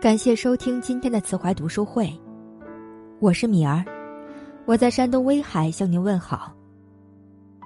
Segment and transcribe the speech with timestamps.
[0.00, 2.08] 感谢收听今天的慈怀读书会，
[3.18, 3.84] 我是米儿，
[4.64, 6.54] 我在山东威海向您问好。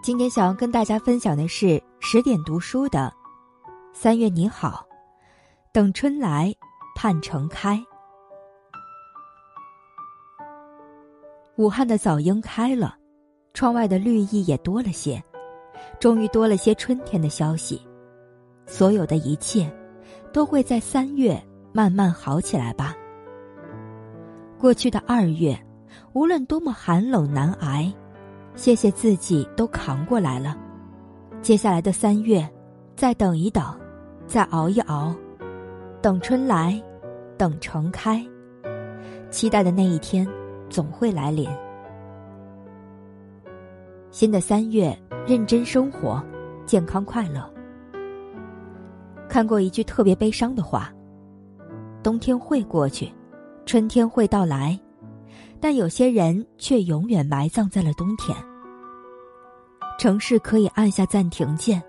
[0.00, 3.12] 今天想要跟大家分享的是十点读书的
[3.92, 4.86] 《三月你好》，
[5.72, 6.54] 等春来
[6.94, 7.84] 盼城开。
[11.56, 12.96] 武汉的早樱开了，
[13.54, 15.20] 窗外的绿意也多了些，
[15.98, 17.84] 终于多了些春天的消息。
[18.66, 19.68] 所有的一切，
[20.32, 21.36] 都会在三月。
[21.72, 22.94] 慢慢好起来吧。
[24.58, 25.58] 过去的二月，
[26.12, 27.90] 无论多么寒冷难挨，
[28.54, 30.56] 谢谢自己都扛过来了。
[31.40, 32.46] 接下来的三月，
[32.94, 33.64] 再等一等，
[34.26, 35.14] 再熬一熬，
[36.02, 36.78] 等春来，
[37.38, 38.22] 等城开，
[39.30, 40.28] 期待的那一天
[40.68, 41.48] 总会来临。
[44.10, 44.94] 新的三月，
[45.26, 46.22] 认真生活，
[46.66, 47.48] 健康快乐。
[49.28, 50.92] 看过一句特别悲伤的话。
[52.02, 53.12] 冬天会过去，
[53.66, 54.78] 春天会到来，
[55.60, 58.36] 但有些人却永远埋葬在了冬天。
[59.98, 61.82] 城市可以按下暂停键，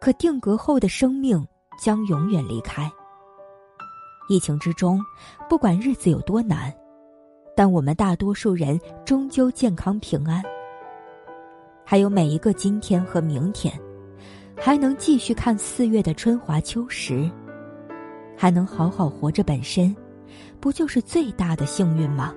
[0.00, 1.44] 可定格后的生命
[1.76, 2.90] 将永远离开。
[4.28, 5.00] 疫情之中，
[5.48, 6.72] 不管日子有多难，
[7.56, 10.40] 但我们大多数人终究健康平安。
[11.84, 13.76] 还有每一个今天和明天，
[14.56, 17.28] 还能继续看四月的春华秋实。
[18.42, 19.94] 还能好好活着，本身
[20.58, 22.34] 不就是最大的幸运吗？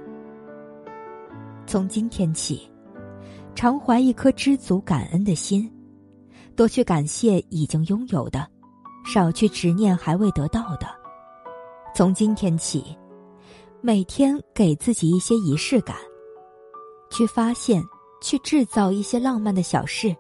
[1.66, 2.70] 从今天起，
[3.56, 5.68] 常怀一颗知足感恩的心，
[6.56, 8.48] 多去感谢已经拥有的，
[9.04, 10.86] 少去执念还未得到的。
[11.96, 12.96] 从今天起，
[13.82, 15.96] 每天给自己一些仪式感，
[17.10, 17.84] 去发现、
[18.22, 20.16] 去制造一些浪漫的小事，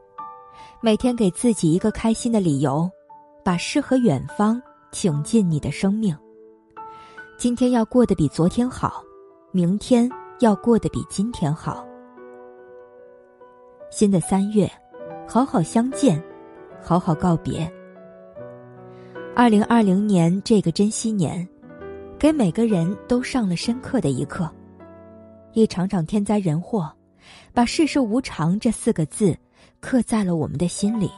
[0.82, 2.90] 每天给自己一个开心的理由，
[3.44, 4.60] 把诗和远方。
[4.96, 6.18] 请进你的生命。
[7.38, 9.04] 今天要过得比昨天好，
[9.52, 11.86] 明天要过得比今天好。
[13.92, 14.72] 新的三月，
[15.28, 16.24] 好好相见，
[16.82, 17.70] 好好告别。
[19.36, 21.46] 二零二零年这个珍惜年，
[22.18, 24.50] 给每个人都上了深刻的一课。
[25.52, 26.90] 一场场天灾人祸，
[27.54, 29.38] 把世事无常这四个字
[29.82, 31.12] 刻在了我们的心里。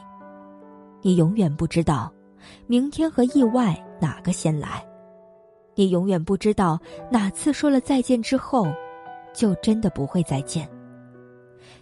[1.00, 2.12] 你永远不知道。
[2.66, 4.84] 明天和意外哪个先来？
[5.74, 6.78] 你永远不知道
[7.10, 8.66] 哪次说了再见之后，
[9.32, 10.68] 就真的不会再见。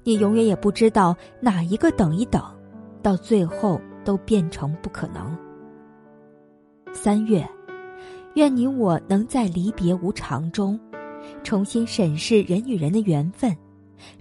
[0.05, 2.43] 你永远也不知道哪一个等一等，
[3.03, 5.37] 到最后都变成不可能。
[6.93, 7.49] 三月，
[8.35, 10.79] 愿你我能在离别无常中，
[11.43, 13.57] 重新审视人与人的缘分，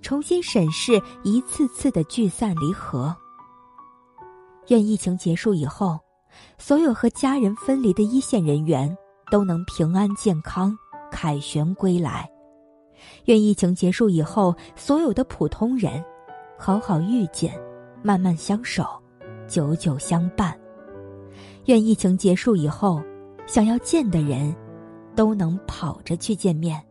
[0.02, 3.14] 重新审视一次次的聚散离合。
[4.70, 6.00] 愿疫情结束以后。
[6.58, 8.96] 所有和家人分离的一线人员
[9.30, 10.78] 都能平安健康、
[11.12, 12.30] 凯旋归来。
[13.26, 16.04] 愿疫情结束以后，所有的普通人
[16.58, 17.54] 好好遇见，
[18.02, 18.86] 慢慢相守，
[19.48, 20.58] 久久相伴。
[21.66, 23.02] 愿疫情结束以后，
[23.46, 24.56] 想要见的人
[25.16, 26.82] 都能跑着去见面，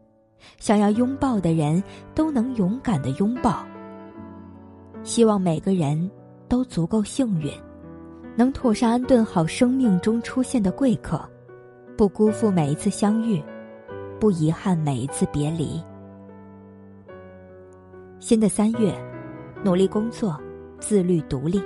[0.59, 1.83] 想要拥抱的人
[2.15, 3.65] 都能勇敢的拥抱。
[5.03, 6.10] 希望每个人
[6.49, 7.50] 都足够幸运。
[8.37, 11.21] 能妥善安顿好生命中出现的贵客，
[11.97, 13.43] 不辜负每一次相遇，
[14.19, 15.81] 不遗憾每一次别离。
[18.19, 18.93] 新的三月，
[19.62, 20.37] 努力工作，
[20.81, 21.62] 自律独立。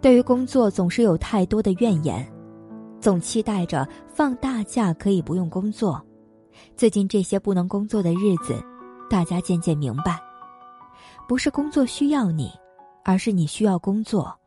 [0.00, 2.26] 对于工作，总是有太多的怨言，
[3.00, 6.00] 总期待着放大假可以不用工作。
[6.76, 8.54] 最近这些不能工作的日子，
[9.10, 10.18] 大家渐渐明白，
[11.26, 12.52] 不是工作需要你，
[13.04, 14.37] 而是你需要工作。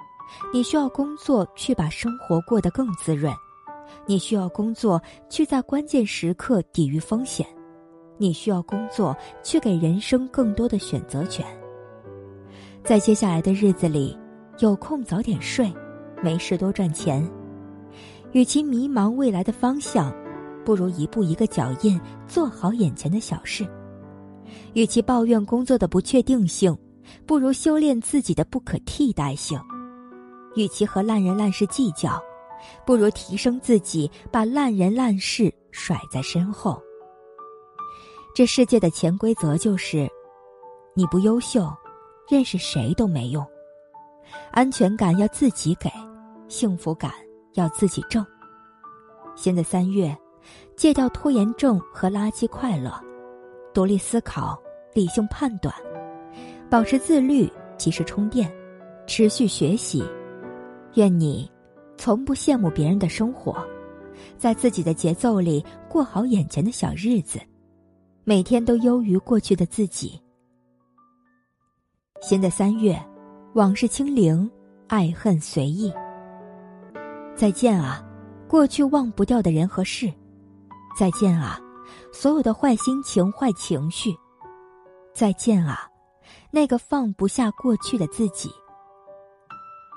[0.54, 3.34] 你需要工作去把生活过得更滋润，
[4.06, 7.46] 你需要工作去在关键时刻抵御风险，
[8.18, 11.46] 你需要工作去给人生更多的选择权。
[12.84, 14.18] 在接下来的日子里，
[14.60, 15.72] 有空早点睡，
[16.24, 17.30] 没事多赚钱。
[18.32, 20.14] 与其迷茫未来的方向，
[20.66, 23.68] 不如一步一个脚印做好眼前的小事。
[24.74, 26.76] 与其抱怨工作的不确定性，
[27.26, 29.60] 不如修炼自己的不可替代性。
[30.56, 32.22] 与其和烂人烂事计较，
[32.86, 36.82] 不如提升自己，把烂人烂事甩在身后。
[38.34, 40.10] 这世界的潜规则就是：
[40.94, 41.70] 你不优秀，
[42.30, 43.46] 认识谁都没用。
[44.52, 45.92] 安全感要自己给，
[46.48, 47.12] 幸福感
[47.54, 48.26] 要自己挣。
[49.36, 50.16] 现在三月，
[50.76, 52.94] 戒掉拖延症和垃圾快乐，
[53.74, 54.62] 独立思考，
[54.94, 55.74] 理性判断，
[56.70, 58.54] 保持自律，及时充电，
[59.08, 60.04] 持续学习。
[60.96, 61.50] 愿你
[61.98, 63.56] 从不羡慕别人的生活，
[64.38, 67.40] 在自己的节奏里过好眼前的小日子，
[68.24, 70.22] 每天都优于过去的自己。
[72.22, 73.00] 新的三月，
[73.54, 74.50] 往事清零，
[74.88, 75.92] 爱恨随意。
[77.36, 78.06] 再见啊，
[78.48, 80.12] 过去忘不掉的人和事。
[80.96, 81.60] 再见啊，
[82.12, 84.14] 所有的坏心情、坏情绪。
[85.14, 85.90] 再见啊，
[86.52, 88.52] 那个放不下过去的自己。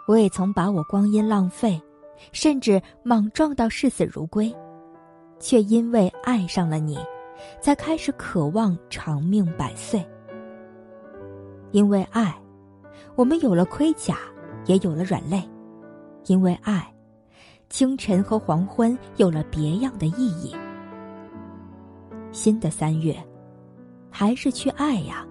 [0.06, 1.80] 我也曾把我光阴浪费，
[2.32, 4.54] 甚至莽撞到视死如归，
[5.38, 6.98] 却因为爱上了你，
[7.60, 10.06] 才开始渴望长命百岁。
[11.72, 12.34] 因为爱，
[13.16, 14.18] 我们有了盔甲，
[14.66, 15.40] 也有了软肋；
[16.26, 16.86] 因为爱，
[17.70, 20.54] 清晨和黄昏有了别样的意义。
[22.30, 23.16] 新的三月，
[24.10, 25.26] 还是去爱呀。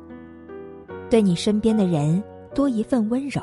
[1.09, 2.21] 对你身边的人
[2.55, 3.41] 多一份温柔。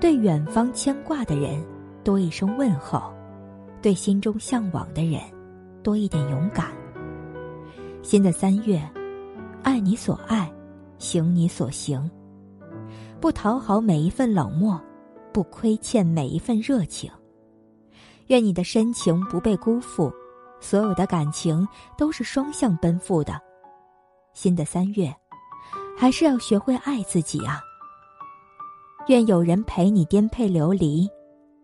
[0.00, 1.64] 对远方牵挂的人，
[2.04, 3.12] 多一声问候；
[3.80, 5.20] 对心中向往的人，
[5.82, 6.70] 多一点勇敢。
[8.02, 8.80] 新的三月，
[9.62, 10.52] 爱你所爱，
[10.98, 12.08] 行你所行，
[13.20, 14.78] 不讨好每一份冷漠，
[15.32, 17.10] 不亏欠每一份热情。
[18.26, 20.12] 愿你的深情不被辜负，
[20.60, 21.66] 所有的感情
[21.96, 23.40] 都是双向奔赴的。
[24.34, 25.12] 新的三月，
[25.96, 27.60] 还是要学会爱自己啊。
[29.06, 31.08] 愿有人陪你颠沛流离，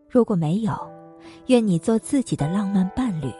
[0.08, 0.72] 如果没有，
[1.46, 3.32] 愿你做自己的浪漫伴侣。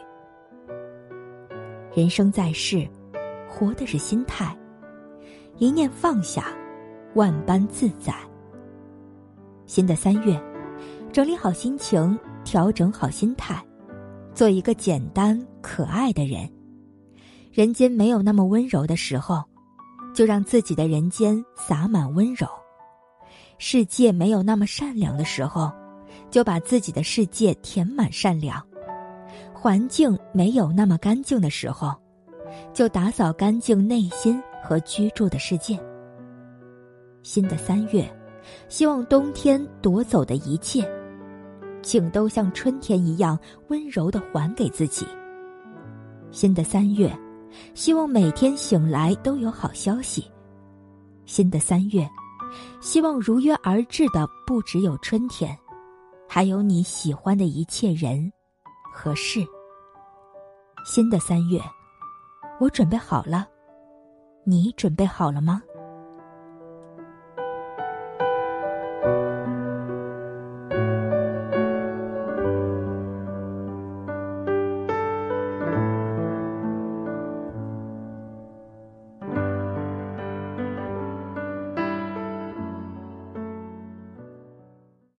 [1.95, 2.85] 人生在世，
[3.47, 4.53] 活的是心态，
[5.57, 6.47] 一念放下，
[7.13, 8.13] 万般自在。
[9.65, 10.37] 新的三月，
[11.13, 13.63] 整理好心情，调整好心态，
[14.33, 16.45] 做一个简单可爱的人。
[17.53, 19.41] 人间没有那么温柔的时候，
[20.13, 22.45] 就让自己的人间洒满温柔。
[23.57, 25.71] 世界没有那么善良的时候，
[26.29, 28.61] 就把自己的世界填满善良；
[29.53, 31.93] 环境没有那么干净的时候，
[32.73, 35.79] 就打扫干净内心和居住的世界。
[37.21, 38.05] 新的三月，
[38.67, 40.85] 希望冬天夺走的一切，
[41.81, 43.39] 请都像春天一样
[43.69, 45.05] 温柔的还给自己。
[46.31, 47.15] 新的三月，
[47.75, 50.25] 希望每天醒来都有好消息。
[51.25, 52.05] 新的三月。
[52.79, 55.57] 希望如约而至的不只有春天，
[56.27, 58.31] 还有你喜欢的一切人
[58.93, 59.45] 和事。
[60.85, 61.61] 新的三月，
[62.59, 63.47] 我准备好了，
[64.45, 65.61] 你准备好了吗？